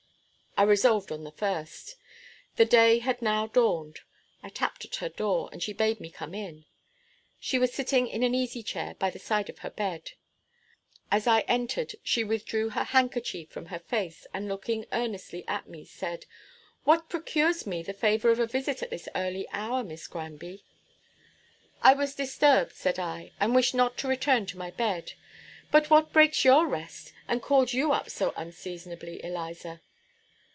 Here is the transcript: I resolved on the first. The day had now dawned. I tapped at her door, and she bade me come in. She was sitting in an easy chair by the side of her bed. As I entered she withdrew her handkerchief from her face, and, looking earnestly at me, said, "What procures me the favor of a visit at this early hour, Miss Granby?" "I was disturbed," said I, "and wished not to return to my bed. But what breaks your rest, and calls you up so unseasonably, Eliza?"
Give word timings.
I 0.57 0.63
resolved 0.63 1.13
on 1.13 1.23
the 1.23 1.31
first. 1.31 1.95
The 2.57 2.65
day 2.65 2.99
had 2.99 3.21
now 3.21 3.47
dawned. 3.47 4.01
I 4.43 4.49
tapped 4.49 4.83
at 4.83 4.95
her 4.97 5.07
door, 5.07 5.47
and 5.53 5.63
she 5.63 5.71
bade 5.71 6.01
me 6.01 6.11
come 6.11 6.33
in. 6.35 6.65
She 7.39 7.57
was 7.57 7.73
sitting 7.73 8.09
in 8.09 8.21
an 8.21 8.35
easy 8.35 8.61
chair 8.61 8.93
by 8.99 9.11
the 9.11 9.17
side 9.17 9.49
of 9.49 9.59
her 9.59 9.69
bed. 9.69 10.11
As 11.09 11.25
I 11.25 11.39
entered 11.47 11.95
she 12.03 12.25
withdrew 12.25 12.71
her 12.71 12.83
handkerchief 12.83 13.49
from 13.49 13.67
her 13.67 13.79
face, 13.79 14.27
and, 14.33 14.49
looking 14.49 14.85
earnestly 14.91 15.47
at 15.47 15.69
me, 15.69 15.85
said, 15.85 16.25
"What 16.83 17.07
procures 17.07 17.65
me 17.65 17.81
the 17.81 17.93
favor 17.93 18.29
of 18.29 18.39
a 18.41 18.45
visit 18.45 18.83
at 18.83 18.89
this 18.89 19.07
early 19.15 19.47
hour, 19.53 19.85
Miss 19.85 20.05
Granby?" 20.05 20.65
"I 21.81 21.93
was 21.93 22.13
disturbed," 22.13 22.73
said 22.75 22.99
I, 22.99 23.31
"and 23.39 23.55
wished 23.55 23.73
not 23.73 23.97
to 23.99 24.07
return 24.09 24.45
to 24.47 24.57
my 24.57 24.69
bed. 24.69 25.13
But 25.71 25.89
what 25.89 26.11
breaks 26.13 26.43
your 26.43 26.67
rest, 26.67 27.13
and 27.29 27.41
calls 27.41 27.73
you 27.73 27.93
up 27.93 28.09
so 28.09 28.33
unseasonably, 28.35 29.23
Eliza?" 29.23 29.79